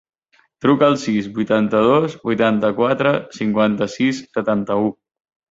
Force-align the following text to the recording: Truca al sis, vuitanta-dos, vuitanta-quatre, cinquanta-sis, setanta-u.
Truca 0.65 0.87
al 0.93 0.95
sis, 1.03 1.27
vuitanta-dos, 1.35 2.15
vuitanta-quatre, 2.23 3.13
cinquanta-sis, 3.37 4.25
setanta-u. 4.41 4.91